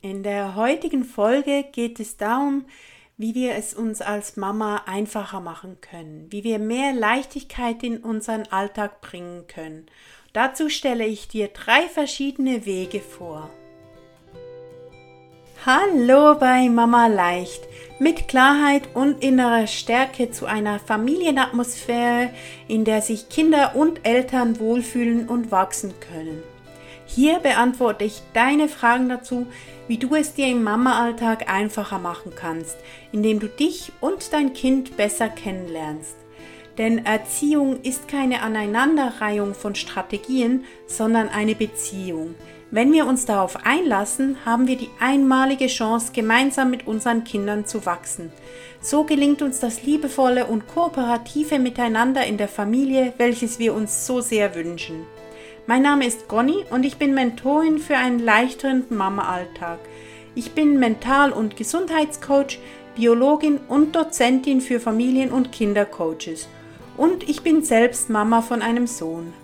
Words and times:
In 0.00 0.22
der 0.22 0.54
heutigen 0.54 1.02
Folge 1.02 1.64
geht 1.72 1.98
es 1.98 2.16
darum, 2.16 2.66
wie 3.16 3.34
wir 3.34 3.56
es 3.56 3.74
uns 3.74 4.00
als 4.00 4.36
Mama 4.36 4.82
einfacher 4.86 5.40
machen 5.40 5.78
können, 5.80 6.28
wie 6.30 6.44
wir 6.44 6.60
mehr 6.60 6.92
Leichtigkeit 6.92 7.82
in 7.82 7.98
unseren 7.98 8.44
Alltag 8.44 9.00
bringen 9.00 9.48
können. 9.48 9.86
Dazu 10.32 10.68
stelle 10.68 11.04
ich 11.04 11.26
dir 11.26 11.48
drei 11.48 11.88
verschiedene 11.88 12.64
Wege 12.64 13.00
vor. 13.00 13.50
Hallo 15.66 16.36
bei 16.38 16.68
Mama 16.68 17.08
Leicht. 17.08 17.62
Mit 17.98 18.28
Klarheit 18.28 18.94
und 18.94 19.24
innerer 19.24 19.66
Stärke 19.66 20.30
zu 20.30 20.46
einer 20.46 20.78
Familienatmosphäre, 20.78 22.30
in 22.68 22.84
der 22.84 23.02
sich 23.02 23.28
Kinder 23.28 23.74
und 23.74 24.06
Eltern 24.06 24.60
wohlfühlen 24.60 25.28
und 25.28 25.50
wachsen 25.50 25.92
können. 25.98 26.44
Hier 27.08 27.38
beantworte 27.38 28.04
ich 28.04 28.22
deine 28.34 28.68
Fragen 28.68 29.08
dazu, 29.08 29.46
wie 29.88 29.96
du 29.96 30.14
es 30.14 30.34
dir 30.34 30.46
im 30.46 30.62
Mama-Alltag 30.62 31.50
einfacher 31.50 31.98
machen 31.98 32.32
kannst, 32.36 32.76
indem 33.12 33.40
du 33.40 33.48
dich 33.48 33.92
und 34.00 34.32
dein 34.34 34.52
Kind 34.52 34.96
besser 34.98 35.30
kennenlernst. 35.30 36.16
Denn 36.76 37.06
Erziehung 37.06 37.80
ist 37.82 38.08
keine 38.08 38.42
Aneinanderreihung 38.42 39.54
von 39.54 39.74
Strategien, 39.74 40.64
sondern 40.86 41.28
eine 41.30 41.54
Beziehung. 41.54 42.34
Wenn 42.70 42.92
wir 42.92 43.06
uns 43.06 43.24
darauf 43.24 43.64
einlassen, 43.64 44.36
haben 44.44 44.68
wir 44.68 44.76
die 44.76 44.90
einmalige 45.00 45.68
Chance, 45.68 46.12
gemeinsam 46.12 46.70
mit 46.70 46.86
unseren 46.86 47.24
Kindern 47.24 47.64
zu 47.64 47.86
wachsen. 47.86 48.30
So 48.82 49.04
gelingt 49.04 49.40
uns 49.40 49.58
das 49.58 49.82
liebevolle 49.82 50.44
und 50.44 50.68
kooperative 50.68 51.58
Miteinander 51.58 52.26
in 52.26 52.36
der 52.36 52.48
Familie, 52.48 53.14
welches 53.16 53.58
wir 53.58 53.72
uns 53.72 54.06
so 54.06 54.20
sehr 54.20 54.54
wünschen. 54.54 55.06
Mein 55.68 55.82
Name 55.82 56.06
ist 56.06 56.28
Conny 56.28 56.64
und 56.70 56.82
ich 56.82 56.96
bin 56.96 57.12
Mentorin 57.12 57.78
für 57.78 57.98
einen 57.98 58.20
leichteren 58.20 58.86
Mama-Alltag. 58.88 59.78
Ich 60.34 60.52
bin 60.52 60.78
Mental- 60.78 61.30
und 61.30 61.58
Gesundheitscoach, 61.58 62.58
Biologin 62.96 63.58
und 63.68 63.94
Dozentin 63.94 64.62
für 64.62 64.80
Familien- 64.80 65.30
und 65.30 65.52
Kindercoaches. 65.52 66.48
Und 66.96 67.28
ich 67.28 67.42
bin 67.42 67.62
selbst 67.62 68.08
Mama 68.08 68.40
von 68.40 68.62
einem 68.62 68.86
Sohn. 68.86 69.34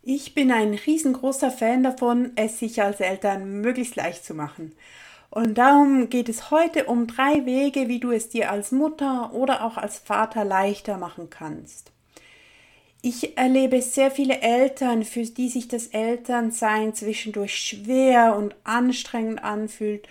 Ich 0.00 0.32
bin 0.32 0.50
ein 0.50 0.72
riesengroßer 0.72 1.50
Fan 1.50 1.82
davon, 1.82 2.32
es 2.36 2.58
sich 2.58 2.80
als 2.80 3.00
Eltern 3.00 3.60
möglichst 3.60 3.96
leicht 3.96 4.24
zu 4.24 4.32
machen. 4.32 4.72
Und 5.32 5.56
darum 5.56 6.10
geht 6.10 6.28
es 6.28 6.50
heute 6.50 6.84
um 6.84 7.06
drei 7.06 7.46
Wege, 7.46 7.88
wie 7.88 8.00
du 8.00 8.10
es 8.10 8.28
dir 8.28 8.50
als 8.50 8.70
Mutter 8.70 9.32
oder 9.32 9.64
auch 9.64 9.78
als 9.78 9.98
Vater 9.98 10.44
leichter 10.44 10.98
machen 10.98 11.30
kannst. 11.30 11.90
Ich 13.00 13.38
erlebe 13.38 13.80
sehr 13.80 14.10
viele 14.10 14.42
Eltern, 14.42 15.04
für 15.04 15.22
die 15.22 15.48
sich 15.48 15.68
das 15.68 15.86
Elternsein 15.86 16.92
zwischendurch 16.92 17.56
schwer 17.56 18.36
und 18.36 18.54
anstrengend 18.64 19.42
anfühlt. 19.42 20.06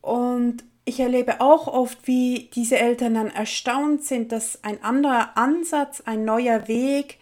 Und 0.00 0.64
ich 0.86 0.98
erlebe 0.98 1.42
auch 1.42 1.66
oft, 1.66 2.06
wie 2.06 2.48
diese 2.54 2.78
Eltern 2.78 3.12
dann 3.12 3.30
erstaunt 3.30 4.04
sind, 4.04 4.32
dass 4.32 4.64
ein 4.64 4.82
anderer 4.82 5.36
Ansatz, 5.36 6.00
ein 6.06 6.24
neuer 6.24 6.68
Weg 6.68 7.18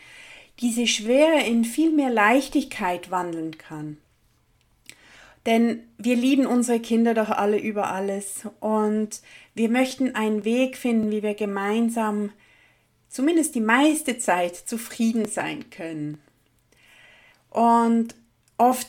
diese 0.60 0.86
Schwere 0.86 1.41
in 1.41 1.64
viel 1.64 1.91
mehr 1.91 2.10
Leichtigkeit 2.10 3.10
wandeln 3.10 3.58
kann. 3.58 3.98
Denn 5.47 5.84
wir 5.97 6.16
lieben 6.16 6.44
unsere 6.44 6.80
Kinder 6.80 7.14
doch 7.14 7.30
alle 7.30 7.58
über 7.58 7.91
alles 7.91 8.42
und 8.61 9.20
wir 9.55 9.69
möchten 9.69 10.14
einen 10.16 10.44
Weg 10.44 10.77
finden, 10.77 11.12
wie 11.12 11.22
wir 11.22 11.34
gemeinsam 11.34 12.33
zumindest 13.08 13.55
die 13.55 13.61
meiste 13.61 14.19
Zeit 14.19 14.56
zufrieden 14.56 15.27
sein 15.27 15.70
können. 15.70 16.20
Und 17.50 18.14
oft 18.58 18.88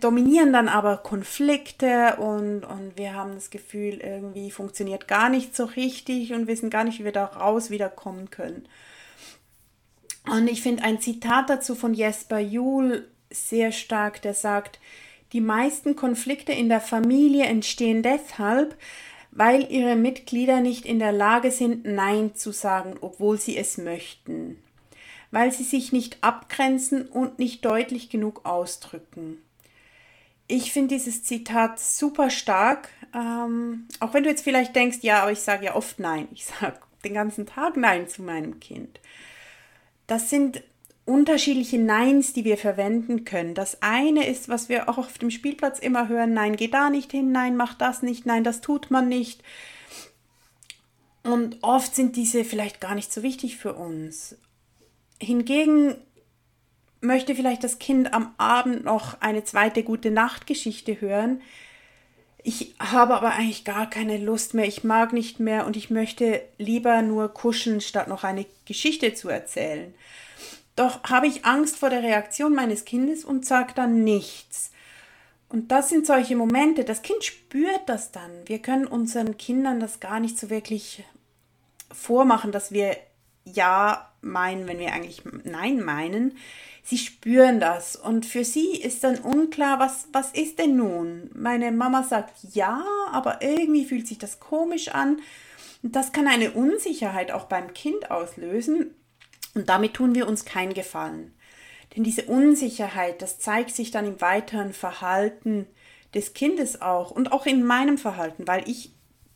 dominieren 0.00 0.52
dann 0.52 0.68
aber 0.68 0.96
Konflikte 0.96 2.16
und, 2.16 2.64
und 2.64 2.96
wir 2.96 3.14
haben 3.14 3.34
das 3.34 3.50
Gefühl, 3.50 4.00
irgendwie 4.02 4.50
funktioniert 4.50 5.06
gar 5.06 5.28
nicht 5.28 5.54
so 5.54 5.64
richtig 5.64 6.32
und 6.32 6.46
wissen 6.46 6.70
gar 6.70 6.84
nicht, 6.84 6.98
wie 6.98 7.04
wir 7.04 7.12
da 7.12 7.26
raus 7.26 7.70
wiederkommen 7.70 8.30
können. 8.30 8.66
Und 10.24 10.48
ich 10.48 10.62
finde 10.62 10.82
ein 10.82 11.00
Zitat 11.00 11.50
dazu 11.50 11.74
von 11.74 11.94
Jesper 11.94 12.38
Juhl 12.38 13.06
sehr 13.30 13.70
stark, 13.70 14.22
der 14.22 14.34
sagt, 14.34 14.80
die 15.32 15.40
meisten 15.40 15.96
Konflikte 15.96 16.52
in 16.52 16.68
der 16.68 16.80
Familie 16.80 17.44
entstehen 17.44 18.02
deshalb, 18.02 18.76
weil 19.30 19.70
ihre 19.70 19.96
Mitglieder 19.96 20.60
nicht 20.60 20.86
in 20.86 20.98
der 20.98 21.12
Lage 21.12 21.50
sind, 21.50 21.84
Nein 21.84 22.34
zu 22.34 22.52
sagen, 22.52 22.94
obwohl 23.00 23.38
sie 23.38 23.56
es 23.56 23.76
möchten, 23.76 24.58
weil 25.30 25.52
sie 25.52 25.64
sich 25.64 25.92
nicht 25.92 26.18
abgrenzen 26.22 27.06
und 27.06 27.38
nicht 27.38 27.64
deutlich 27.64 28.08
genug 28.08 28.46
ausdrücken. 28.46 29.38
Ich 30.48 30.72
finde 30.72 30.94
dieses 30.94 31.24
Zitat 31.24 31.80
super 31.80 32.30
stark, 32.30 32.88
ähm, 33.14 33.88
auch 34.00 34.14
wenn 34.14 34.22
du 34.22 34.30
jetzt 34.30 34.44
vielleicht 34.44 34.76
denkst, 34.76 34.98
ja, 35.02 35.22
aber 35.22 35.32
ich 35.32 35.40
sage 35.40 35.66
ja 35.66 35.74
oft 35.74 35.98
Nein, 35.98 36.28
ich 36.32 36.46
sage 36.46 36.78
den 37.04 37.14
ganzen 37.14 37.46
Tag 37.46 37.76
Nein 37.76 38.08
zu 38.08 38.22
meinem 38.22 38.60
Kind. 38.60 39.00
Das 40.06 40.30
sind 40.30 40.62
unterschiedliche 41.06 41.78
Neins, 41.78 42.32
die 42.32 42.44
wir 42.44 42.58
verwenden 42.58 43.24
können. 43.24 43.54
Das 43.54 43.80
eine 43.80 44.26
ist, 44.26 44.48
was 44.48 44.68
wir 44.68 44.88
auch 44.88 44.98
auf 44.98 45.18
dem 45.18 45.30
Spielplatz 45.30 45.78
immer 45.78 46.08
hören, 46.08 46.34
nein, 46.34 46.56
geh 46.56 46.68
da 46.68 46.90
nicht 46.90 47.12
hin, 47.12 47.32
nein, 47.32 47.56
mach 47.56 47.74
das 47.74 48.02
nicht, 48.02 48.26
nein, 48.26 48.44
das 48.44 48.60
tut 48.60 48.90
man 48.90 49.08
nicht. 49.08 49.42
Und 51.22 51.58
oft 51.62 51.94
sind 51.94 52.16
diese 52.16 52.44
vielleicht 52.44 52.80
gar 52.80 52.94
nicht 52.94 53.12
so 53.12 53.22
wichtig 53.22 53.56
für 53.56 53.74
uns. 53.74 54.36
Hingegen 55.20 55.94
möchte 57.00 57.34
vielleicht 57.34 57.62
das 57.62 57.78
Kind 57.78 58.12
am 58.12 58.34
Abend 58.36 58.84
noch 58.84 59.20
eine 59.20 59.44
zweite 59.44 59.84
gute 59.84 60.10
Nachtgeschichte 60.10 61.00
hören. 61.00 61.40
Ich 62.42 62.74
habe 62.78 63.14
aber 63.14 63.32
eigentlich 63.32 63.64
gar 63.64 63.88
keine 63.90 64.18
Lust 64.18 64.54
mehr, 64.54 64.66
ich 64.66 64.84
mag 64.84 65.12
nicht 65.12 65.40
mehr 65.40 65.66
und 65.66 65.76
ich 65.76 65.90
möchte 65.90 66.42
lieber 66.58 67.02
nur 67.02 67.28
kuscheln, 67.28 67.80
statt 67.80 68.08
noch 68.08 68.24
eine 68.24 68.46
Geschichte 68.64 69.14
zu 69.14 69.28
erzählen. 69.28 69.94
Doch 70.76 71.02
habe 71.04 71.26
ich 71.26 71.46
Angst 71.46 71.78
vor 71.78 71.88
der 71.88 72.02
Reaktion 72.02 72.54
meines 72.54 72.84
Kindes 72.84 73.24
und 73.24 73.46
sage 73.46 73.72
dann 73.74 74.04
nichts. 74.04 74.70
Und 75.48 75.72
das 75.72 75.88
sind 75.88 76.06
solche 76.06 76.36
Momente, 76.36 76.84
das 76.84 77.02
Kind 77.02 77.24
spürt 77.24 77.88
das 77.88 78.12
dann. 78.12 78.30
Wir 78.46 78.58
können 78.58 78.86
unseren 78.86 79.38
Kindern 79.38 79.80
das 79.80 80.00
gar 80.00 80.20
nicht 80.20 80.38
so 80.38 80.50
wirklich 80.50 81.02
vormachen, 81.90 82.52
dass 82.52 82.72
wir 82.72 82.96
Ja 83.44 84.12
meinen, 84.20 84.66
wenn 84.66 84.78
wir 84.78 84.92
eigentlich 84.92 85.22
Nein 85.44 85.80
meinen. 85.82 86.36
Sie 86.82 86.98
spüren 86.98 87.58
das 87.58 87.96
und 87.96 88.26
für 88.26 88.44
sie 88.44 88.76
ist 88.76 89.02
dann 89.02 89.18
unklar, 89.18 89.78
was, 89.78 90.08
was 90.12 90.32
ist 90.32 90.58
denn 90.58 90.76
nun? 90.76 91.30
Meine 91.34 91.72
Mama 91.72 92.02
sagt 92.02 92.34
ja, 92.52 92.84
aber 93.12 93.40
irgendwie 93.40 93.84
fühlt 93.84 94.06
sich 94.06 94.18
das 94.18 94.40
komisch 94.40 94.88
an. 94.88 95.20
Und 95.82 95.96
das 95.96 96.12
kann 96.12 96.26
eine 96.26 96.52
Unsicherheit 96.52 97.30
auch 97.30 97.44
beim 97.44 97.72
Kind 97.72 98.10
auslösen 98.10 98.94
und 99.56 99.68
damit 99.68 99.94
tun 99.94 100.14
wir 100.14 100.28
uns 100.28 100.44
keinen 100.44 100.74
Gefallen. 100.74 101.34
Denn 101.96 102.04
diese 102.04 102.26
Unsicherheit, 102.26 103.22
das 103.22 103.38
zeigt 103.38 103.74
sich 103.74 103.90
dann 103.90 104.06
im 104.06 104.20
weiteren 104.20 104.72
Verhalten 104.72 105.66
des 106.14 106.34
Kindes 106.34 106.82
auch 106.82 107.10
und 107.10 107.32
auch 107.32 107.46
in 107.46 107.64
meinem 107.64 107.98
Verhalten, 107.98 108.46
weil 108.46 108.68
ich 108.68 108.92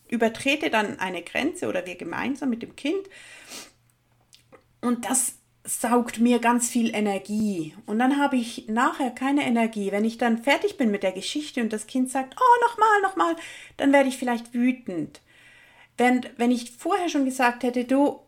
übertrete 0.08 0.70
dann 0.70 0.98
eine 0.98 1.22
Grenze 1.22 1.68
oder 1.68 1.86
wir 1.86 1.96
gemeinsam 1.96 2.50
mit 2.50 2.62
dem 2.62 2.76
Kind 2.76 3.08
und 4.80 5.08
das 5.08 5.36
saugt 5.64 6.18
mir 6.18 6.38
ganz 6.38 6.68
viel 6.68 6.94
Energie. 6.94 7.74
Und 7.86 7.98
dann 7.98 8.18
habe 8.18 8.36
ich 8.36 8.66
nachher 8.68 9.10
keine 9.10 9.44
Energie. 9.46 9.92
Wenn 9.92 10.04
ich 10.04 10.18
dann 10.18 10.42
fertig 10.42 10.78
bin 10.78 10.90
mit 10.90 11.02
der 11.02 11.12
Geschichte 11.12 11.60
und 11.60 11.72
das 11.72 11.86
Kind 11.86 12.10
sagt, 12.10 12.34
oh, 12.38 12.66
nochmal, 12.66 13.02
nochmal, 13.02 13.36
dann 13.76 13.92
werde 13.92 14.08
ich 14.08 14.16
vielleicht 14.16 14.54
wütend. 14.54 15.20
Wenn, 15.96 16.26
wenn 16.38 16.50
ich 16.50 16.72
vorher 16.72 17.08
schon 17.08 17.26
gesagt 17.26 17.62
hätte, 17.62 17.84
du, 17.84 18.20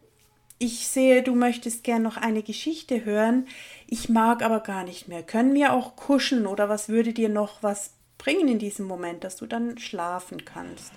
ich 0.62 0.86
sehe, 0.86 1.22
du 1.22 1.34
möchtest 1.34 1.82
gern 1.82 2.02
noch 2.02 2.16
eine 2.16 2.42
Geschichte 2.42 3.04
hören. 3.04 3.48
Ich 3.88 4.08
mag 4.08 4.42
aber 4.42 4.60
gar 4.60 4.84
nicht 4.84 5.08
mehr. 5.08 5.22
Können 5.22 5.54
wir 5.54 5.72
auch 5.72 5.96
kuscheln 5.96 6.46
oder 6.46 6.68
was 6.68 6.88
würde 6.88 7.12
dir 7.12 7.28
noch 7.28 7.62
was 7.62 7.90
bringen 8.16 8.46
in 8.46 8.58
diesem 8.58 8.86
Moment, 8.86 9.24
dass 9.24 9.36
du 9.36 9.46
dann 9.46 9.76
schlafen 9.78 10.44
kannst? 10.44 10.92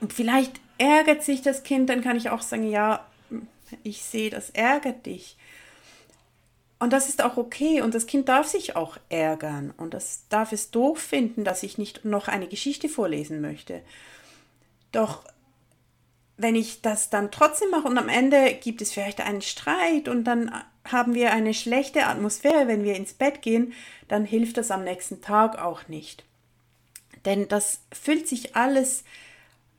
Und 0.00 0.12
vielleicht 0.12 0.60
ärgert 0.78 1.22
sich 1.22 1.42
das 1.42 1.62
Kind, 1.62 1.88
dann 1.88 2.02
kann 2.02 2.16
ich 2.16 2.28
auch 2.28 2.42
sagen, 2.42 2.68
ja, 2.68 3.06
ich 3.82 4.02
sehe, 4.02 4.28
das 4.28 4.50
ärgert 4.50 5.06
dich. 5.06 5.36
Und 6.78 6.92
das 6.92 7.08
ist 7.08 7.22
auch 7.22 7.36
okay 7.36 7.80
und 7.80 7.94
das 7.94 8.06
Kind 8.06 8.28
darf 8.28 8.48
sich 8.48 8.74
auch 8.74 8.98
ärgern 9.08 9.72
und 9.76 9.94
das 9.94 10.24
darf 10.28 10.50
es 10.52 10.72
doof 10.72 10.98
finden, 10.98 11.44
dass 11.44 11.62
ich 11.62 11.78
nicht 11.78 12.04
noch 12.04 12.26
eine 12.26 12.48
Geschichte 12.48 12.88
vorlesen 12.88 13.40
möchte. 13.40 13.82
Doch 14.90 15.24
wenn 16.42 16.56
ich 16.56 16.82
das 16.82 17.08
dann 17.08 17.30
trotzdem 17.30 17.70
mache 17.70 17.88
und 17.88 17.96
am 17.96 18.08
Ende 18.08 18.54
gibt 18.54 18.82
es 18.82 18.92
vielleicht 18.92 19.20
einen 19.20 19.42
Streit 19.42 20.08
und 20.08 20.24
dann 20.24 20.52
haben 20.84 21.14
wir 21.14 21.32
eine 21.32 21.54
schlechte 21.54 22.06
Atmosphäre, 22.06 22.66
wenn 22.66 22.84
wir 22.84 22.96
ins 22.96 23.14
Bett 23.14 23.40
gehen, 23.40 23.72
dann 24.08 24.24
hilft 24.24 24.56
das 24.56 24.70
am 24.70 24.84
nächsten 24.84 25.22
Tag 25.22 25.58
auch 25.58 25.88
nicht. 25.88 26.24
Denn 27.24 27.46
das 27.48 27.80
füllt 27.92 28.26
sich 28.28 28.56
alles 28.56 29.04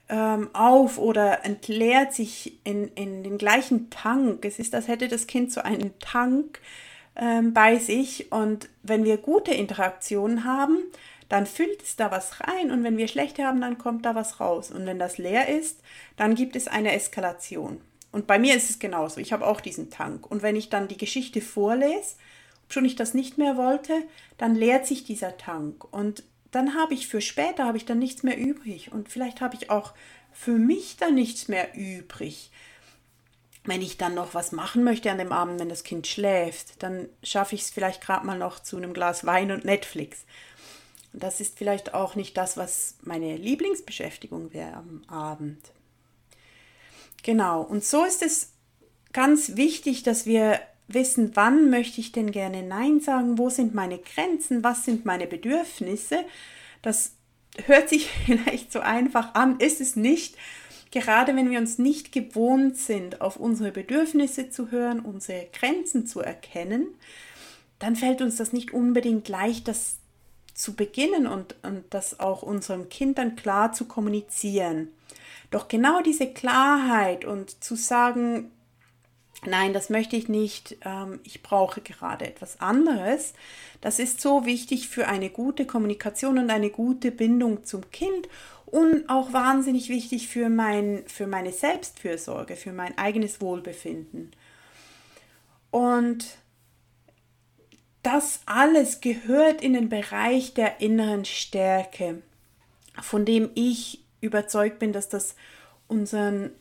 ähm, 0.09 0.49
auf 0.53 0.97
oder 0.97 1.45
entleert 1.45 2.13
sich 2.13 2.59
in, 2.63 2.87
in 2.95 3.23
den 3.23 3.37
gleichen 3.37 3.89
Tank. 3.89 4.45
Es 4.45 4.59
ist, 4.59 4.73
als 4.75 4.87
hätte 4.87 5.09
das 5.09 5.27
Kind 5.27 5.51
so 5.51 5.61
einen 5.61 5.97
Tank 5.99 6.61
ähm, 7.15 7.53
bei 7.53 7.77
sich. 7.79 8.31
Und 8.31 8.69
wenn 8.81 9.03
wir 9.03 9.17
gute 9.17 9.53
Interaktionen 9.53 10.45
haben, 10.45 10.77
dann 11.33 11.47
füllt 11.47 11.81
es 11.81 11.95
da 11.95 12.11
was 12.11 12.41
rein 12.41 12.69
und 12.69 12.83
wenn 12.83 12.95
wir 12.95 13.07
schlechte 13.07 13.43
haben, 13.43 13.59
dann 13.59 13.79
kommt 13.79 14.05
da 14.05 14.13
was 14.13 14.39
raus. 14.39 14.69
Und 14.69 14.85
wenn 14.85 14.99
das 14.99 15.17
leer 15.17 15.49
ist, 15.49 15.81
dann 16.15 16.35
gibt 16.35 16.55
es 16.55 16.67
eine 16.67 16.93
Eskalation. 16.93 17.81
Und 18.11 18.27
bei 18.27 18.37
mir 18.37 18.55
ist 18.55 18.69
es 18.69 18.77
genauso. 18.77 19.19
Ich 19.19 19.33
habe 19.33 19.47
auch 19.47 19.59
diesen 19.59 19.89
Tank. 19.89 20.29
Und 20.29 20.43
wenn 20.43 20.55
ich 20.55 20.69
dann 20.69 20.87
die 20.87 20.97
Geschichte 20.97 21.41
vorlese, 21.41 22.17
schon 22.69 22.85
ich 22.85 22.95
das 22.95 23.15
nicht 23.15 23.39
mehr 23.39 23.57
wollte, 23.57 24.03
dann 24.37 24.53
leert 24.53 24.85
sich 24.85 25.05
dieser 25.05 25.35
Tank. 25.35 25.91
Und 25.91 26.21
dann 26.51 26.75
habe 26.75 26.93
ich 26.93 27.07
für 27.07 27.19
später 27.19 27.65
habe 27.65 27.77
ich 27.77 27.85
dann 27.85 27.97
nichts 27.97 28.21
mehr 28.21 28.37
übrig. 28.37 28.91
Und 28.91 29.09
vielleicht 29.09 29.41
habe 29.41 29.55
ich 29.55 29.71
auch 29.71 29.95
für 30.33 30.59
mich 30.59 30.97
dann 30.97 31.15
nichts 31.15 31.47
mehr 31.47 31.73
übrig. 31.73 32.51
Wenn 33.63 33.81
ich 33.81 33.97
dann 33.97 34.13
noch 34.13 34.35
was 34.35 34.51
machen 34.51 34.83
möchte 34.83 35.09
an 35.09 35.17
dem 35.17 35.31
Abend, 35.31 35.59
wenn 35.59 35.69
das 35.69 35.83
Kind 35.83 36.05
schläft, 36.05 36.83
dann 36.83 37.09
schaffe 37.23 37.55
ich 37.55 37.61
es 37.61 37.71
vielleicht 37.71 38.01
gerade 38.01 38.23
mal 38.23 38.37
noch 38.37 38.59
zu 38.59 38.77
einem 38.77 38.93
Glas 38.93 39.25
Wein 39.25 39.51
und 39.51 39.65
Netflix. 39.65 40.25
Das 41.13 41.39
ist 41.39 41.57
vielleicht 41.57 41.93
auch 41.93 42.15
nicht 42.15 42.35
das, 42.37 42.57
was 42.57 42.95
meine 43.03 43.37
Lieblingsbeschäftigung 43.37 44.51
wäre 44.53 44.73
am 44.73 45.03
Abend. 45.07 45.71
Genau, 47.21 47.61
und 47.61 47.83
so 47.83 48.03
ist 48.03 48.21
es 48.23 48.51
ganz 49.13 49.55
wichtig, 49.55 50.03
dass 50.03 50.25
wir 50.25 50.59
wissen, 50.87 51.31
wann 51.35 51.69
möchte 51.69 52.01
ich 52.01 52.11
denn 52.11 52.31
gerne 52.31 52.63
Nein 52.63 52.99
sagen, 52.99 53.37
wo 53.37 53.49
sind 53.49 53.73
meine 53.73 53.99
Grenzen, 53.99 54.63
was 54.63 54.83
sind 54.83 55.05
meine 55.05 55.27
Bedürfnisse. 55.27 56.25
Das 56.81 57.13
hört 57.65 57.89
sich 57.89 58.09
vielleicht 58.25 58.71
so 58.71 58.79
einfach 58.79 59.35
an, 59.35 59.59
ist 59.59 59.81
es 59.81 59.95
nicht. 59.95 60.35
Gerade 60.91 61.35
wenn 61.35 61.49
wir 61.49 61.59
uns 61.59 61.79
nicht 61.79 62.11
gewohnt 62.11 62.77
sind, 62.77 63.21
auf 63.21 63.37
unsere 63.37 63.71
Bedürfnisse 63.71 64.49
zu 64.49 64.69
hören, 64.69 64.99
unsere 64.99 65.47
Grenzen 65.51 66.05
zu 66.05 66.19
erkennen, 66.19 66.87
dann 67.79 67.95
fällt 67.95 68.21
uns 68.21 68.35
das 68.35 68.53
nicht 68.53 68.73
unbedingt 68.73 69.27
leicht, 69.27 69.67
das 69.67 69.97
zu 70.63 70.75
beginnen 70.75 71.27
und, 71.27 71.55
und 71.61 71.83
das 71.89 72.21
auch 72.21 72.41
unserem 72.41 72.87
Kind 72.87 73.17
dann 73.17 73.35
klar 73.35 73.73
zu 73.73 73.83
kommunizieren. 73.83 74.87
Doch 75.51 75.67
genau 75.67 76.01
diese 76.01 76.31
Klarheit 76.31 77.25
und 77.25 77.61
zu 77.61 77.75
sagen, 77.75 78.49
nein, 79.45 79.73
das 79.73 79.89
möchte 79.89 80.15
ich 80.15 80.29
nicht, 80.29 80.77
ähm, 80.85 81.19
ich 81.25 81.43
brauche 81.43 81.81
gerade 81.81 82.25
etwas 82.25 82.61
anderes, 82.61 83.33
das 83.81 83.99
ist 83.99 84.21
so 84.21 84.45
wichtig 84.45 84.87
für 84.87 85.09
eine 85.09 85.29
gute 85.29 85.65
Kommunikation 85.65 86.39
und 86.39 86.49
eine 86.49 86.69
gute 86.69 87.11
Bindung 87.11 87.65
zum 87.65 87.91
Kind 87.91 88.29
und 88.65 89.09
auch 89.09 89.33
wahnsinnig 89.33 89.89
wichtig 89.89 90.29
für, 90.29 90.47
mein, 90.47 91.03
für 91.07 91.27
meine 91.27 91.51
Selbstfürsorge, 91.51 92.55
für 92.55 92.71
mein 92.71 92.97
eigenes 92.97 93.41
Wohlbefinden. 93.41 94.31
Und 95.71 96.25
das 98.03 98.41
alles 98.45 99.01
gehört 99.01 99.61
in 99.61 99.73
den 99.73 99.89
Bereich 99.89 100.53
der 100.53 100.81
inneren 100.81 101.25
Stärke, 101.25 102.21
von 103.01 103.25
dem 103.25 103.49
ich 103.55 104.01
überzeugt 104.21 104.79
bin, 104.79 104.93
dass 104.93 105.09
das 105.09 105.35
unseren 105.87 106.51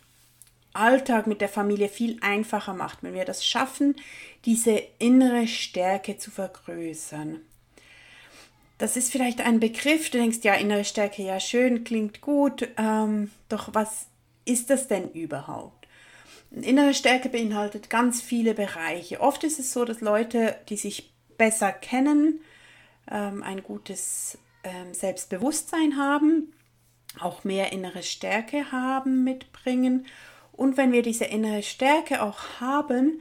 Alltag 0.72 1.26
mit 1.26 1.40
der 1.40 1.48
Familie 1.48 1.88
viel 1.88 2.18
einfacher 2.22 2.74
macht, 2.74 3.02
wenn 3.02 3.14
wir 3.14 3.24
das 3.24 3.44
schaffen, 3.44 3.96
diese 4.44 4.82
innere 4.98 5.46
Stärke 5.46 6.16
zu 6.16 6.30
vergrößern. 6.30 7.40
Das 8.78 8.96
ist 8.96 9.12
vielleicht 9.12 9.40
ein 9.40 9.60
Begriff, 9.60 10.10
du 10.10 10.18
denkst, 10.18 10.38
ja, 10.42 10.54
innere 10.54 10.84
Stärke, 10.84 11.22
ja, 11.22 11.38
schön, 11.38 11.84
klingt 11.84 12.20
gut, 12.20 12.68
ähm, 12.78 13.30
doch 13.48 13.74
was 13.74 14.06
ist 14.44 14.70
das 14.70 14.88
denn 14.88 15.10
überhaupt? 15.10 15.86
Innere 16.50 16.92
Stärke 16.92 17.28
beinhaltet 17.28 17.90
ganz 17.90 18.20
viele 18.20 18.54
Bereiche. 18.54 19.20
Oft 19.20 19.44
ist 19.44 19.58
es 19.58 19.72
so, 19.72 19.84
dass 19.84 20.00
Leute, 20.00 20.56
die 20.68 20.76
sich 20.76 21.11
besser 21.42 21.72
kennen, 21.72 22.38
ähm, 23.10 23.42
ein 23.42 23.64
gutes 23.64 24.38
ähm, 24.62 24.94
Selbstbewusstsein 24.94 25.96
haben, 25.96 26.52
auch 27.18 27.42
mehr 27.42 27.72
innere 27.72 28.04
Stärke 28.04 28.70
haben, 28.70 29.24
mitbringen. 29.24 30.06
Und 30.52 30.76
wenn 30.76 30.92
wir 30.92 31.02
diese 31.02 31.24
innere 31.24 31.64
Stärke 31.64 32.22
auch 32.22 32.60
haben, 32.60 33.20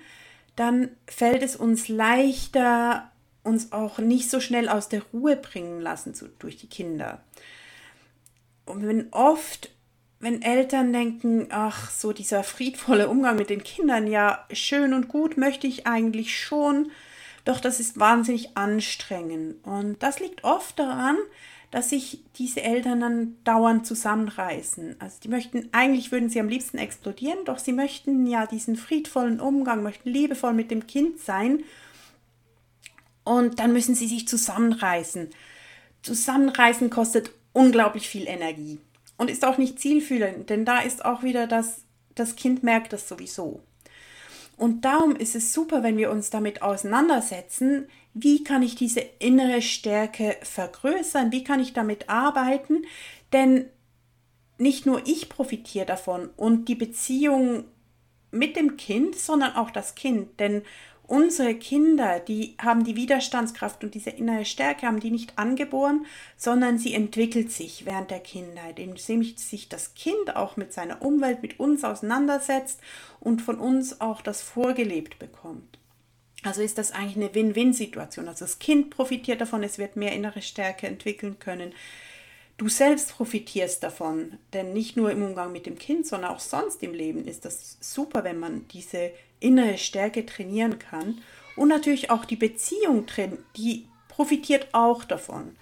dann 0.56 0.89
fällt 1.07 1.41
es 1.41 1.56
uns 1.56 1.88
leichter, 1.88 3.09
uns 3.41 3.71
auch 3.71 3.97
nicht 3.97 4.29
so 4.29 4.39
schnell 4.39 4.69
aus 4.69 4.88
der 4.88 5.01
Ruhe 5.12 5.35
bringen 5.35 5.81
lassen 5.81 6.13
zu, 6.13 6.27
durch 6.27 6.57
die 6.57 6.69
Kinder. 6.69 7.23
Und 8.68 8.85
wenn 8.85 9.12
oft, 9.12 9.71
wenn 10.19 10.44
Eltern 10.44 10.94
denken, 10.94 11.47
ach, 11.50 11.89
so 11.89 12.13
dieser 12.13 12.44
friedvolle 12.44 13.09
Umgang 13.09 13.35
mit 13.35 13.50
den 13.50 13.63
Kindern, 13.63 14.06
ja, 14.06 14.45
schön 14.51 14.94
und 14.94 15.07
gut 15.07 15.38
möchte 15.38 15.65
ich 15.65 15.88
eigentlich 15.88 16.38
schon, 16.38 16.91
doch 17.46 17.60
das 17.60 17.80
ist 17.80 18.00
wahnsinnig 18.00 18.56
anstrengend. 18.58 19.66
Und 19.66 20.02
das 20.04 20.20
liegt 20.20 20.44
oft 20.44 20.78
daran, 20.78 21.18
dass 21.72 21.90
sich 21.90 22.24
diese 22.36 22.62
Eltern 22.62 23.00
dann 23.00 23.38
dauernd 23.46 23.88
zusammenreißen. 23.88 24.98
Also 25.00 25.18
die 25.24 25.30
möchten, 25.30 25.70
eigentlich 25.72 26.12
würden 26.12 26.30
sie 26.30 26.40
am 26.40 26.50
liebsten 26.50 26.78
explodieren, 26.78 27.40
doch 27.46 27.60
sie 27.60 27.72
möchten 27.72 28.28
ja 28.28 28.46
diesen 28.46 28.76
friedvollen 28.76 29.40
Umgang, 29.40 29.82
möchten 29.82 30.10
liebevoll 30.10 30.54
mit 30.54 30.70
dem 30.70 30.86
Kind 30.86 31.20
sein. 31.20 31.64
Und 33.24 33.60
dann 33.60 33.72
müssen 33.72 33.96
sie 33.96 34.08
sich 34.08 34.28
zusammenreißen. 34.28 35.30
Zusammenreißen 36.02 36.90
kostet 36.90 37.32
unglaublich 37.54 38.10
viel 38.10 38.28
Energie 38.28 38.80
und 39.18 39.30
ist 39.30 39.46
auch 39.46 39.58
nicht 39.58 39.80
zielführend, 39.80 40.50
denn 40.50 40.66
da 40.66 40.80
ist 40.80 41.06
auch 41.06 41.24
wieder 41.24 41.48
das, 41.48 41.84
das 42.16 42.36
Kind 42.36 42.64
merkt 42.64 42.92
das 42.92 43.08
sowieso. 43.08 43.62
Und 44.57 44.86
darum 44.86 45.15
ist 45.15 45.36
es 45.36 45.53
super, 45.53 45.83
wenn 45.83 45.98
wir 45.98 46.12
uns 46.12 46.30
damit 46.30 46.62
auseinandersetzen, 46.62 47.88
wie 48.13 48.44
kann 48.44 48.62
ich 48.62 48.75
diese 48.75 49.00
innere 49.19 49.62
Stärke 49.62 50.36
vergrößern, 50.44 51.31
wie 51.31 51.44
kann 51.44 51.59
ich 51.59 51.74
damit 51.74 52.09
arbeiten, 52.09 52.86
denn 53.33 53.65
nicht 54.57 54.86
nur 54.86 55.07
ich 55.07 55.30
profitiere 55.30 55.86
davon 55.86 56.30
und 56.38 56.68
die 56.68 56.75
Beziehung 56.75 57.63
mit 58.30 58.56
dem 58.56 58.77
Kind, 58.77 59.15
sondern 59.15 59.56
auch 59.56 59.71
das 59.71 59.95
Kind, 59.95 60.39
denn 60.39 60.62
unsere 61.12 61.56
Kinder, 61.56 62.22
die 62.22 62.56
haben 62.58 62.86
die 62.86 62.96
Widerstandskraft 62.96 63.84
und 63.84 63.94
diese 63.94 64.12
innere 64.12 64.46
Stärke, 64.46 64.88
haben 64.88 65.02
die 65.02 65.12
nicht 65.12 65.38
angeboren, 65.38 66.06
sondern 66.38 66.80
sie 66.80 66.94
entwickelt 66.94 67.52
sich 67.52 67.86
während 67.86 68.12
der 68.12 68.22
Kindheit, 68.22 68.80
indem 68.80 69.24
sich 69.24 69.68
das 69.68 69.94
Kind 69.94 70.38
auch 70.38 70.56
mit 70.56 70.72
seiner 70.72 71.02
Umwelt, 71.02 71.42
mit 71.42 71.60
uns 71.60 71.84
auseinandersetzt 71.84 72.80
und 73.19 73.42
von 73.42 73.60
uns 73.60 74.00
auch 74.00 74.22
das 74.22 74.42
vorgelebt 74.42 75.19
bekommt. 75.19 75.80
Also 76.44 76.62
ist 76.62 76.78
das 76.78 76.94
eigentlich 76.94 77.18
eine 77.18 77.36
Win-Win-Situation. 77.36 78.30
Also 78.30 78.46
das 78.46 78.60
Kind 78.60 78.90
profitiert 78.90 79.42
davon, 79.42 79.64
es 79.64 79.78
wird 79.78 79.97
mehr 79.97 80.14
innere 80.14 80.42
Stärke 80.42 80.88
entwickeln 80.88 81.40
können. 81.40 81.74
Du 82.61 82.69
selbst 82.69 83.13
profitierst 83.13 83.81
davon, 83.81 84.37
denn 84.53 84.71
nicht 84.71 84.95
nur 84.95 85.09
im 85.09 85.23
Umgang 85.23 85.51
mit 85.51 85.65
dem 85.65 85.80
Kind, 85.80 86.06
sondern 86.06 86.30
auch 86.30 86.39
sonst 86.39 86.83
im 86.83 86.94
Leben 86.94 87.25
ist 87.25 87.44
das 87.44 87.77
super, 87.81 88.23
wenn 88.23 88.37
man 88.37 88.68
diese 88.68 89.09
innere 89.39 89.80
Stärke 89.80 90.27
trainieren 90.27 90.77
kann. 90.77 91.21
Und 91.56 91.69
natürlich 91.69 92.11
auch 92.11 92.23
die 92.23 92.35
Beziehung, 92.35 93.07
die 93.57 93.87
profitiert 94.09 94.68
auch 94.73 95.03
davon. 95.03 95.56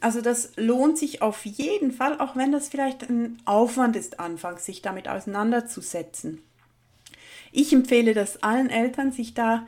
Also 0.00 0.22
das 0.22 0.52
lohnt 0.56 0.96
sich 0.96 1.20
auf 1.20 1.44
jeden 1.44 1.92
Fall, 1.92 2.18
auch 2.18 2.36
wenn 2.36 2.52
das 2.52 2.70
vielleicht 2.70 3.02
ein 3.02 3.36
Aufwand 3.44 3.94
ist, 3.94 4.18
anfangs 4.18 4.64
sich 4.64 4.80
damit 4.80 5.08
auseinanderzusetzen. 5.08 6.40
Ich 7.52 7.70
empfehle 7.74 8.14
das 8.14 8.42
allen 8.42 8.70
Eltern, 8.70 9.12
sich 9.12 9.34
da 9.34 9.66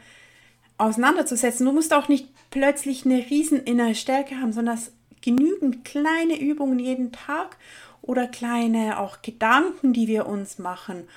auseinanderzusetzen. 0.78 1.66
Du 1.66 1.72
musst 1.72 1.92
auch 1.92 2.08
nicht 2.08 2.28
plötzlich 2.50 3.04
eine 3.04 3.28
riesen 3.28 3.62
innere 3.62 3.94
Stärke 3.94 4.40
haben, 4.40 4.54
sondern 4.54 4.78
genügend 5.22 5.84
kleine 5.84 6.38
Übungen 6.38 6.78
jeden 6.78 7.12
Tag 7.12 7.56
oder 8.02 8.26
kleine 8.26 8.98
auch 8.98 9.22
Gedanken, 9.22 9.92
die 9.92 10.08
wir 10.08 10.26
uns 10.26 10.58
machen. 10.58 11.08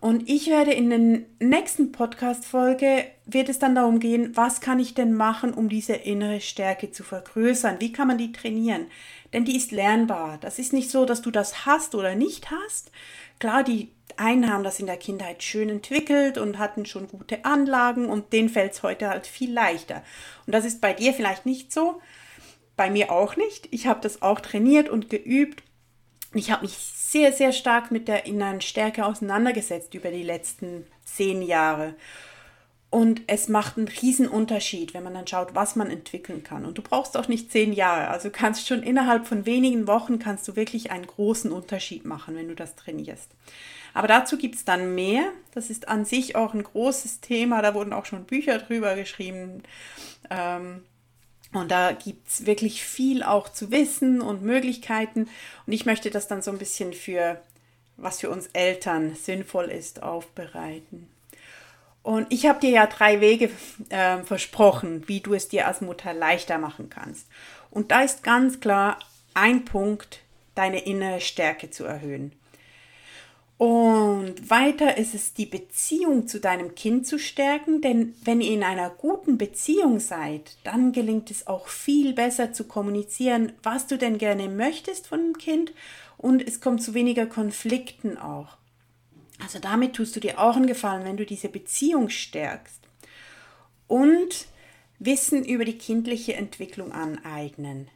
Und 0.00 0.28
ich 0.28 0.48
werde 0.48 0.72
in 0.72 0.90
der 0.90 1.22
nächsten 1.40 1.90
Podcast-Folge, 1.90 3.06
wird 3.24 3.48
es 3.48 3.58
dann 3.58 3.74
darum 3.74 4.00
gehen, 4.00 4.36
was 4.36 4.60
kann 4.60 4.78
ich 4.78 4.92
denn 4.92 5.14
machen, 5.14 5.54
um 5.54 5.70
diese 5.70 5.94
innere 5.94 6.42
Stärke 6.42 6.90
zu 6.90 7.02
vergrößern? 7.02 7.76
Wie 7.80 7.90
kann 7.90 8.08
man 8.08 8.18
die 8.18 8.30
trainieren? 8.30 8.88
Denn 9.32 9.46
die 9.46 9.56
ist 9.56 9.72
lernbar. 9.72 10.36
Das 10.42 10.58
ist 10.58 10.74
nicht 10.74 10.90
so, 10.90 11.06
dass 11.06 11.22
du 11.22 11.30
das 11.30 11.64
hast 11.64 11.94
oder 11.94 12.14
nicht 12.16 12.50
hast. 12.50 12.90
Klar, 13.38 13.64
die 13.64 13.92
einen 14.16 14.52
haben 14.52 14.62
das 14.62 14.78
in 14.78 14.86
der 14.86 14.98
Kindheit 14.98 15.42
schön 15.42 15.68
entwickelt 15.68 16.36
und 16.36 16.58
hatten 16.58 16.84
schon 16.84 17.08
gute 17.08 17.44
Anlagen 17.44 18.06
und 18.06 18.32
denen 18.32 18.48
fällt 18.48 18.72
es 18.72 18.82
heute 18.82 19.08
halt 19.08 19.26
viel 19.26 19.52
leichter. 19.52 20.02
Und 20.46 20.54
das 20.54 20.64
ist 20.64 20.80
bei 20.80 20.92
dir 20.92 21.14
vielleicht 21.14 21.46
nicht 21.46 21.72
so, 21.72 22.00
bei 22.76 22.90
mir 22.90 23.10
auch 23.12 23.36
nicht. 23.36 23.68
Ich 23.70 23.86
habe 23.86 24.00
das 24.00 24.22
auch 24.22 24.40
trainiert 24.40 24.88
und 24.88 25.10
geübt. 25.10 25.62
Ich 26.34 26.50
habe 26.50 26.62
mich 26.62 26.76
sehr, 26.76 27.32
sehr 27.32 27.52
stark 27.52 27.90
mit 27.90 28.08
der 28.08 28.26
inneren 28.26 28.60
Stärke 28.60 29.06
auseinandergesetzt 29.06 29.94
über 29.94 30.10
die 30.10 30.24
letzten 30.24 30.86
zehn 31.04 31.42
Jahre. 31.42 31.94
Und 32.90 33.22
es 33.26 33.48
macht 33.48 33.76
einen 33.76 33.88
riesen 33.88 34.28
Unterschied, 34.28 34.94
wenn 34.94 35.02
man 35.02 35.14
dann 35.14 35.26
schaut, 35.26 35.56
was 35.56 35.74
man 35.74 35.90
entwickeln 35.90 36.44
kann. 36.44 36.64
Und 36.64 36.78
du 36.78 36.82
brauchst 36.82 37.16
auch 37.16 37.26
nicht 37.26 37.50
zehn 37.50 37.72
Jahre. 37.72 38.06
Also 38.06 38.30
kannst 38.30 38.68
schon 38.68 38.84
innerhalb 38.84 39.26
von 39.26 39.46
wenigen 39.46 39.88
Wochen 39.88 40.20
kannst 40.20 40.46
du 40.46 40.54
wirklich 40.54 40.92
einen 40.92 41.06
großen 41.06 41.50
Unterschied 41.50 42.04
machen, 42.04 42.36
wenn 42.36 42.46
du 42.46 42.54
das 42.54 42.76
trainierst. 42.76 43.32
Aber 43.94 44.06
dazu 44.06 44.38
gibt 44.38 44.54
es 44.54 44.64
dann 44.64 44.94
mehr. 44.94 45.24
Das 45.52 45.70
ist 45.70 45.88
an 45.88 46.04
sich 46.04 46.36
auch 46.36 46.54
ein 46.54 46.62
großes 46.62 47.20
Thema. 47.20 47.62
Da 47.62 47.74
wurden 47.74 47.92
auch 47.92 48.04
schon 48.04 48.26
Bücher 48.26 48.58
drüber 48.58 48.94
geschrieben. 48.94 49.64
Ähm, 50.30 50.84
und 51.54 51.70
da 51.70 51.92
gibt 51.92 52.28
es 52.28 52.46
wirklich 52.46 52.84
viel 52.84 53.22
auch 53.22 53.48
zu 53.48 53.70
wissen 53.70 54.20
und 54.20 54.42
Möglichkeiten. 54.42 55.28
Und 55.66 55.72
ich 55.72 55.86
möchte 55.86 56.10
das 56.10 56.26
dann 56.26 56.42
so 56.42 56.50
ein 56.50 56.58
bisschen 56.58 56.92
für, 56.92 57.40
was 57.96 58.20
für 58.20 58.30
uns 58.30 58.48
Eltern 58.48 59.14
sinnvoll 59.14 59.66
ist, 59.66 60.02
aufbereiten. 60.02 61.08
Und 62.02 62.26
ich 62.30 62.46
habe 62.46 62.60
dir 62.60 62.70
ja 62.70 62.86
drei 62.86 63.20
Wege 63.20 63.50
äh, 63.88 64.18
versprochen, 64.18 65.08
wie 65.08 65.20
du 65.20 65.32
es 65.32 65.48
dir 65.48 65.66
als 65.66 65.80
Mutter 65.80 66.12
leichter 66.12 66.58
machen 66.58 66.90
kannst. 66.90 67.26
Und 67.70 67.92
da 67.92 68.02
ist 68.02 68.22
ganz 68.22 68.60
klar 68.60 68.98
ein 69.32 69.64
Punkt, 69.64 70.20
deine 70.54 70.80
innere 70.80 71.20
Stärke 71.20 71.70
zu 71.70 71.84
erhöhen. 71.84 72.32
Und 73.56 74.50
weiter 74.50 74.98
ist 74.98 75.14
es 75.14 75.32
die 75.32 75.46
Beziehung 75.46 76.26
zu 76.26 76.40
deinem 76.40 76.74
Kind 76.74 77.06
zu 77.06 77.18
stärken, 77.18 77.80
denn 77.80 78.14
wenn 78.24 78.40
ihr 78.40 78.52
in 78.52 78.64
einer 78.64 78.90
guten 78.90 79.38
Beziehung 79.38 80.00
seid, 80.00 80.56
dann 80.64 80.90
gelingt 80.92 81.30
es 81.30 81.46
auch 81.46 81.68
viel 81.68 82.14
besser 82.14 82.52
zu 82.52 82.64
kommunizieren, 82.64 83.52
was 83.62 83.86
du 83.86 83.96
denn 83.96 84.18
gerne 84.18 84.48
möchtest 84.48 85.06
von 85.06 85.20
dem 85.20 85.38
Kind 85.38 85.72
und 86.18 86.46
es 86.46 86.60
kommt 86.60 86.82
zu 86.82 86.94
weniger 86.94 87.26
Konflikten 87.26 88.18
auch. 88.18 88.56
Also 89.40 89.60
damit 89.60 89.94
tust 89.94 90.16
du 90.16 90.20
dir 90.20 90.40
auch 90.40 90.56
einen 90.56 90.66
Gefallen, 90.66 91.04
wenn 91.04 91.16
du 91.16 91.26
diese 91.26 91.48
Beziehung 91.48 92.08
stärkst. 92.08 92.80
Und 93.86 94.46
Wissen 94.98 95.44
über 95.44 95.64
die 95.64 95.76
kindliche 95.76 96.34
Entwicklung 96.34 96.92
aneignen. 96.92 97.88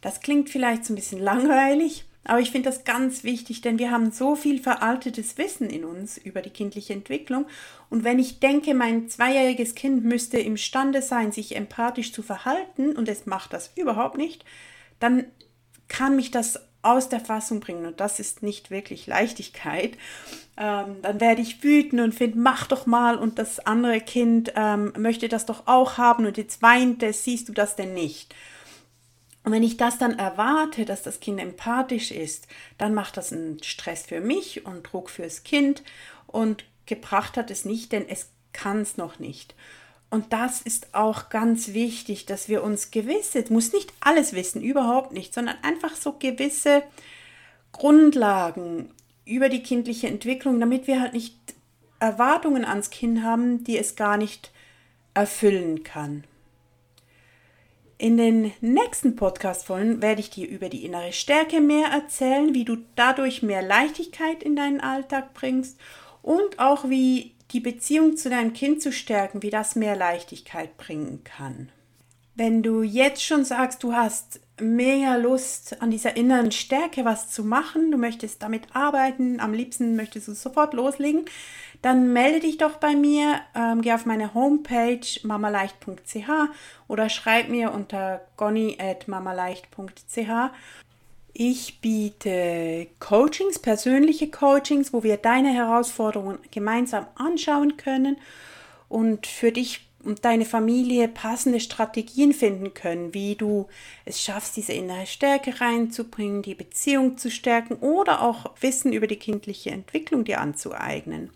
Das 0.00 0.20
klingt 0.20 0.50
vielleicht 0.50 0.84
so 0.84 0.92
ein 0.92 0.96
bisschen 0.96 1.20
langweilig, 1.20 2.04
aber 2.24 2.40
ich 2.40 2.50
finde 2.50 2.70
das 2.70 2.84
ganz 2.84 3.22
wichtig, 3.22 3.60
denn 3.60 3.78
wir 3.78 3.90
haben 3.90 4.10
so 4.10 4.34
viel 4.34 4.60
veraltetes 4.60 5.36
Wissen 5.36 5.68
in 5.68 5.84
uns 5.84 6.16
über 6.16 6.40
die 6.40 6.50
kindliche 6.50 6.94
Entwicklung. 6.94 7.46
Und 7.90 8.02
wenn 8.04 8.18
ich 8.18 8.40
denke, 8.40 8.74
mein 8.74 9.08
zweijähriges 9.08 9.74
Kind 9.74 10.04
müsste 10.04 10.38
imstande 10.38 11.02
sein, 11.02 11.32
sich 11.32 11.54
empathisch 11.54 12.12
zu 12.12 12.22
verhalten, 12.22 12.96
und 12.96 13.08
es 13.08 13.26
macht 13.26 13.52
das 13.52 13.72
überhaupt 13.76 14.16
nicht, 14.16 14.44
dann 15.00 15.26
kann 15.88 16.16
mich 16.16 16.30
das 16.30 16.60
aus 16.84 17.08
der 17.08 17.20
Fassung 17.20 17.60
bringen. 17.60 17.86
Und 17.86 18.00
das 18.00 18.20
ist 18.20 18.42
nicht 18.42 18.70
wirklich 18.70 19.06
Leichtigkeit. 19.06 19.96
Ähm, 20.56 20.96
dann 21.02 21.20
werde 21.20 21.42
ich 21.42 21.62
wütend 21.62 22.00
und 22.00 22.14
finde, 22.14 22.38
mach 22.38 22.66
doch 22.66 22.86
mal. 22.86 23.16
Und 23.16 23.38
das 23.38 23.58
andere 23.60 24.00
Kind 24.00 24.52
ähm, 24.54 24.92
möchte 24.96 25.28
das 25.28 25.46
doch 25.46 25.66
auch 25.66 25.98
haben. 25.98 26.26
Und 26.26 26.36
jetzt 26.36 26.62
weint 26.62 27.02
es, 27.02 27.24
siehst 27.24 27.48
du 27.48 27.52
das 27.52 27.76
denn 27.76 27.94
nicht? 27.94 28.34
Und 29.44 29.52
wenn 29.52 29.62
ich 29.62 29.76
das 29.76 29.98
dann 29.98 30.18
erwarte, 30.18 30.86
dass 30.86 31.02
das 31.02 31.20
Kind 31.20 31.38
empathisch 31.38 32.10
ist, 32.10 32.48
dann 32.78 32.94
macht 32.94 33.16
das 33.16 33.32
einen 33.32 33.62
Stress 33.62 34.06
für 34.06 34.20
mich 34.20 34.64
und 34.64 34.82
Druck 34.82 35.10
fürs 35.10 35.44
Kind 35.44 35.82
und 36.26 36.64
gebracht 36.86 37.36
hat 37.36 37.50
es 37.50 37.64
nicht, 37.64 37.92
denn 37.92 38.08
es 38.08 38.30
kann 38.52 38.80
es 38.80 38.96
noch 38.96 39.18
nicht. 39.18 39.54
Und 40.08 40.32
das 40.32 40.62
ist 40.62 40.94
auch 40.94 41.28
ganz 41.28 41.72
wichtig, 41.74 42.24
dass 42.24 42.48
wir 42.48 42.62
uns 42.62 42.90
gewisse, 42.90 43.44
muss 43.50 43.72
nicht 43.72 43.92
alles 44.00 44.32
wissen, 44.32 44.62
überhaupt 44.62 45.12
nicht, 45.12 45.34
sondern 45.34 45.56
einfach 45.62 45.94
so 45.94 46.12
gewisse 46.12 46.82
Grundlagen 47.72 48.90
über 49.26 49.48
die 49.48 49.62
kindliche 49.62 50.06
Entwicklung, 50.06 50.60
damit 50.60 50.86
wir 50.86 51.00
halt 51.00 51.12
nicht 51.12 51.36
Erwartungen 51.98 52.64
ans 52.64 52.90
Kind 52.90 53.22
haben, 53.22 53.64
die 53.64 53.76
es 53.76 53.96
gar 53.96 54.16
nicht 54.16 54.52
erfüllen 55.14 55.82
kann. 55.82 56.24
In 58.04 58.18
den 58.18 58.52
nächsten 58.60 59.16
Podcast-Folgen 59.16 60.02
werde 60.02 60.20
ich 60.20 60.28
dir 60.28 60.46
über 60.46 60.68
die 60.68 60.84
innere 60.84 61.14
Stärke 61.14 61.62
mehr 61.62 61.88
erzählen, 61.88 62.52
wie 62.52 62.66
du 62.66 62.76
dadurch 62.96 63.42
mehr 63.42 63.62
Leichtigkeit 63.62 64.42
in 64.42 64.56
deinen 64.56 64.82
Alltag 64.82 65.32
bringst 65.32 65.80
und 66.20 66.58
auch 66.58 66.90
wie 66.90 67.32
die 67.52 67.60
Beziehung 67.60 68.18
zu 68.18 68.28
deinem 68.28 68.52
Kind 68.52 68.82
zu 68.82 68.92
stärken, 68.92 69.42
wie 69.42 69.48
das 69.48 69.74
mehr 69.74 69.96
Leichtigkeit 69.96 70.76
bringen 70.76 71.24
kann. 71.24 71.70
Wenn 72.34 72.62
du 72.62 72.82
jetzt 72.82 73.24
schon 73.24 73.46
sagst, 73.46 73.82
du 73.82 73.94
hast 73.94 74.40
mega 74.60 75.16
Lust 75.16 75.80
an 75.80 75.90
dieser 75.90 76.14
inneren 76.14 76.52
Stärke 76.52 77.06
was 77.06 77.30
zu 77.30 77.42
machen, 77.42 77.90
du 77.90 77.96
möchtest 77.96 78.42
damit 78.42 78.66
arbeiten, 78.74 79.40
am 79.40 79.54
liebsten 79.54 79.96
möchtest 79.96 80.28
du 80.28 80.34
sofort 80.34 80.74
loslegen, 80.74 81.24
dann 81.84 82.12
melde 82.14 82.40
dich 82.40 82.56
doch 82.56 82.76
bei 82.76 82.94
mir, 82.94 83.42
ähm, 83.54 83.82
geh 83.82 83.92
auf 83.92 84.06
meine 84.06 84.32
Homepage 84.32 85.06
mamaleicht.ch 85.22 86.30
oder 86.88 87.10
schreib 87.10 87.50
mir 87.50 87.72
unter 87.72 88.22
gonny.mamaleicht.ch. 88.38 90.50
Ich 91.34 91.82
biete 91.82 92.86
Coachings, 93.00 93.58
persönliche 93.58 94.30
Coachings, 94.30 94.94
wo 94.94 95.02
wir 95.02 95.18
deine 95.18 95.52
Herausforderungen 95.52 96.38
gemeinsam 96.50 97.06
anschauen 97.16 97.76
können 97.76 98.16
und 98.88 99.26
für 99.26 99.52
dich 99.52 99.86
und 100.02 100.24
deine 100.24 100.46
Familie 100.46 101.08
passende 101.08 101.60
Strategien 101.60 102.32
finden 102.32 102.72
können, 102.72 103.12
wie 103.12 103.34
du 103.34 103.68
es 104.06 104.22
schaffst, 104.22 104.56
diese 104.56 104.72
innere 104.72 105.06
Stärke 105.06 105.60
reinzubringen, 105.60 106.40
die 106.40 106.54
Beziehung 106.54 107.18
zu 107.18 107.30
stärken 107.30 107.74
oder 107.74 108.22
auch 108.22 108.52
Wissen 108.62 108.94
über 108.94 109.06
die 109.06 109.16
kindliche 109.16 109.70
Entwicklung 109.70 110.24
dir 110.24 110.40
anzueignen. 110.40 111.28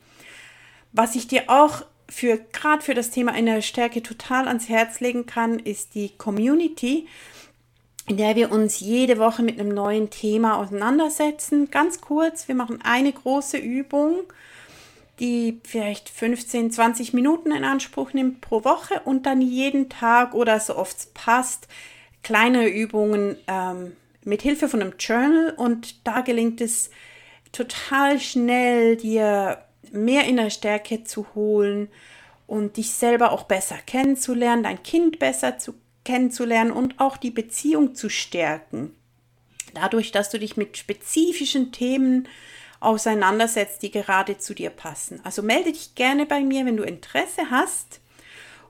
Was 0.93 1.15
ich 1.15 1.29
dir 1.29 1.45
auch 1.49 1.83
für 2.09 2.39
gerade 2.53 2.83
für 2.83 2.95
das 2.95 3.11
Thema 3.11 3.37
innere 3.37 3.63
Stärke 3.63 4.03
total 4.03 4.49
ans 4.49 4.69
Herz 4.69 5.01
legen 5.01 5.27
kann, 5.27 5.59
ist 5.59 5.95
die 5.95 6.17
Community, 6.17 7.07
in 8.07 8.17
der 8.17 8.37
wir 8.37 8.51
uns 8.51 8.81
jede 8.81 9.19
Woche 9.19 9.43
mit 9.43 9.61
einem 9.61 9.69
neuen 9.69 10.09
Thema 10.09 10.57
auseinandersetzen. 10.57 11.71
Ganz 11.71 12.01
kurz, 12.01 12.49
wir 12.49 12.55
machen 12.55 12.81
eine 12.83 13.13
große 13.13 13.59
Übung 13.59 14.25
die 15.21 15.61
vielleicht 15.65 16.09
15, 16.09 16.71
20 16.71 17.13
Minuten 17.13 17.51
in 17.51 17.65
Anspruch 17.65 18.13
nimmt 18.13 18.41
pro 18.41 18.65
Woche 18.65 19.01
und 19.05 19.27
dann 19.27 19.41
jeden 19.41 19.89
Tag 19.89 20.35
oder 20.35 20.61
so 20.61 20.77
oft 20.77 20.97
es 20.97 21.07
passt, 21.07 21.67
kleine 22.23 22.69
Übungen 22.69 23.37
ähm, 23.47 23.97
mit 24.25 24.43
Hilfe 24.43 24.69
von 24.69 24.81
einem 24.81 24.95
Journal 24.99 25.55
und 25.57 26.07
da 26.07 26.21
gelingt 26.21 26.61
es 26.61 26.91
total 27.53 28.21
schnell, 28.21 28.97
dir 28.97 29.59
mehr 29.93 30.25
innere 30.25 30.51
Stärke 30.51 31.05
zu 31.05 31.35
holen 31.35 31.89
und 32.47 32.77
dich 32.77 32.91
selber 32.91 33.33
auch 33.33 33.45
besser 33.45 33.77
kennenzulernen, 33.87 34.63
dein 34.63 34.83
Kind 34.83 35.19
besser 35.19 35.59
zu 35.59 35.75
kennenzulernen 36.05 36.71
und 36.71 36.99
auch 36.99 37.17
die 37.17 37.31
Beziehung 37.31 37.95
zu 37.95 38.09
stärken. 38.09 38.95
Dadurch, 39.75 40.13
dass 40.13 40.31
du 40.31 40.39
dich 40.39 40.57
mit 40.57 40.77
spezifischen 40.77 41.73
Themen 41.73 42.29
auseinandersetzt, 42.81 43.83
die 43.83 43.91
gerade 43.91 44.39
zu 44.39 44.55
dir 44.55 44.71
passen. 44.71 45.21
Also 45.25 45.43
melde 45.43 45.73
dich 45.73 45.95
gerne 45.95 46.27
bei 46.27 46.41
mir, 46.41 46.65
wenn 46.65 46.77
du 46.77 46.85
Interesse 46.85 47.51
hast 47.51 48.01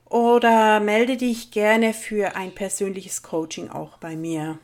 oder 0.07 0.81
melde 0.81 1.17
dich 1.17 1.51
gerne 1.51 1.93
für 1.93 2.35
ein 2.35 2.55
persönliches 2.55 3.23
Coaching 3.23 3.69
auch 3.71 3.99
bei 3.99 4.17
mir. 4.17 4.59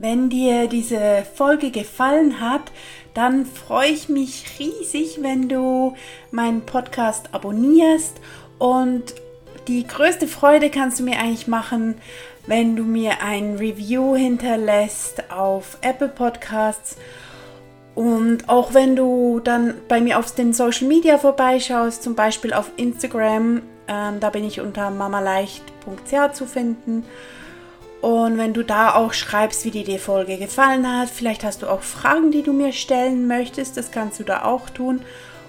Wenn 0.00 0.30
dir 0.30 0.68
diese 0.68 1.26
Folge 1.34 1.72
gefallen 1.72 2.40
hat, 2.40 2.70
dann 3.14 3.44
freue 3.44 3.88
ich 3.88 4.08
mich 4.08 4.44
riesig, 4.60 5.18
wenn 5.22 5.48
du 5.48 5.96
meinen 6.30 6.60
Podcast 6.60 7.34
abonnierst 7.34 8.20
und 8.58 9.02
die 9.66 9.84
größte 9.84 10.28
Freude 10.28 10.70
kannst 10.70 11.00
du 11.00 11.02
mir 11.02 11.18
eigentlich 11.18 11.48
machen, 11.48 11.96
wenn 12.46 12.76
du 12.76 12.84
mir 12.84 13.24
ein 13.24 13.56
Review 13.56 14.14
hinterlässt 14.14 15.32
auf 15.32 15.78
Apple 15.80 16.10
Podcasts 16.10 16.96
und 17.96 18.48
auch 18.48 18.74
wenn 18.74 18.94
du 18.94 19.40
dann 19.42 19.74
bei 19.88 20.00
mir 20.00 20.20
auf 20.20 20.32
den 20.32 20.52
Social 20.52 20.86
Media 20.86 21.18
vorbeischaust, 21.18 22.04
zum 22.04 22.14
Beispiel 22.14 22.52
auf 22.52 22.70
Instagram, 22.76 23.62
ähm, 23.88 24.20
da 24.20 24.30
bin 24.30 24.44
ich 24.44 24.60
unter 24.60 24.90
mamaleicht.ch 24.90 26.34
zu 26.34 26.46
finden. 26.46 27.04
Und 28.00 28.38
wenn 28.38 28.54
du 28.54 28.62
da 28.62 28.94
auch 28.94 29.12
schreibst, 29.12 29.64
wie 29.64 29.70
dir 29.70 29.84
die 29.84 29.98
Folge 29.98 30.38
gefallen 30.38 30.86
hat, 30.86 31.08
vielleicht 31.08 31.42
hast 31.42 31.62
du 31.62 31.66
auch 31.66 31.82
Fragen, 31.82 32.30
die 32.30 32.42
du 32.42 32.52
mir 32.52 32.72
stellen 32.72 33.26
möchtest, 33.26 33.76
das 33.76 33.90
kannst 33.90 34.20
du 34.20 34.24
da 34.24 34.44
auch 34.44 34.70
tun. 34.70 35.02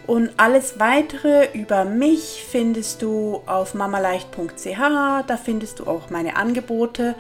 Und 0.07 0.31
alles 0.37 0.79
weitere 0.79 1.49
über 1.53 1.85
mich 1.85 2.43
findest 2.49 3.03
du 3.03 3.43
auf 3.45 3.75
mamaleicht.ch. 3.75 4.79
Da 5.27 5.37
findest 5.37 5.79
du 5.79 5.85
auch 5.85 6.09
meine 6.09 6.35
Angebote 6.35 7.13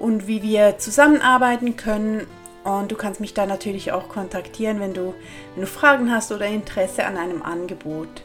und 0.00 0.26
wie 0.26 0.42
wir 0.42 0.78
zusammenarbeiten 0.78 1.76
können 1.76 2.26
und 2.64 2.92
du 2.92 2.96
kannst 2.96 3.20
mich 3.20 3.34
da 3.34 3.46
natürlich 3.46 3.92
auch 3.92 4.08
kontaktieren, 4.08 4.80
wenn 4.80 4.94
du, 4.94 5.14
wenn 5.54 5.62
du 5.62 5.66
Fragen 5.66 6.12
hast 6.12 6.30
oder 6.32 6.46
Interesse 6.46 7.04
an 7.04 7.16
einem 7.16 7.42
Angebot. 7.42 8.22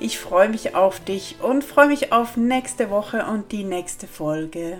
Ich 0.00 0.18
freue 0.18 0.48
mich 0.48 0.74
auf 0.74 1.00
dich 1.00 1.36
und 1.40 1.64
freue 1.64 1.86
mich 1.86 2.12
auf 2.12 2.36
nächste 2.36 2.90
Woche 2.90 3.24
und 3.26 3.52
die 3.52 3.64
nächste 3.64 4.06
Folge. 4.06 4.78